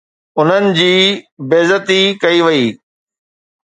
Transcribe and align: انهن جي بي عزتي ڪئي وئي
انهن 0.39 0.65
جي 0.77 0.93
بي 1.51 1.55
عزتي 1.65 1.99
ڪئي 2.25 2.39
وئي 2.45 2.65